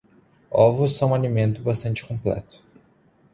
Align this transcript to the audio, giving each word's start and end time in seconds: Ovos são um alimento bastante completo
Ovos 0.49 0.95
são 0.95 1.11
um 1.11 1.13
alimento 1.13 1.61
bastante 1.61 2.03
completo 2.03 2.59